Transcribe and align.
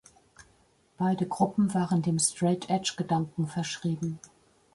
Beide 0.97 1.27
Gruppen 1.27 1.75
waren 1.75 2.01
dem 2.01 2.17
Straight-Edge-Gedanken 2.17 3.45
verschrieben. 3.45 4.17